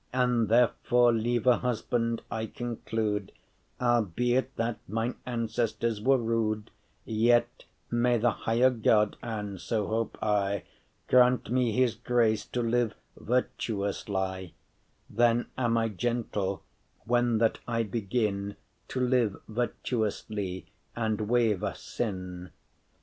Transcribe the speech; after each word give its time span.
And 0.13 0.49
therefore, 0.49 1.13
leve* 1.13 1.43
husband, 1.45 2.23
I 2.31 2.47
conclude, 2.47 3.31
*dear 3.77 3.87
Albeit 3.87 4.55
that 4.55 4.79
mine 4.87 5.13
ancestors 5.27 6.01
were 6.01 6.17
rude, 6.17 6.71
Yet 7.05 7.65
may 7.91 8.17
the 8.17 8.31
highe 8.31 8.81
God,— 8.81 9.15
and 9.21 9.61
so 9.61 9.85
hope 9.85 10.17
I,— 10.19 10.63
Grant 11.07 11.51
me 11.51 11.71
His 11.73 11.93
grace 11.93 12.45
to 12.45 12.63
live 12.63 12.95
virtuously: 13.15 14.55
Then 15.07 15.45
am 15.55 15.77
I 15.77 15.89
gentle 15.89 16.63
when 17.05 17.37
that 17.37 17.59
I 17.67 17.83
begin 17.83 18.55
To 18.87 19.01
live 19.01 19.35
virtuously, 19.47 20.65
and 20.95 21.29
waive* 21.29 21.61
sin. 21.77 22.49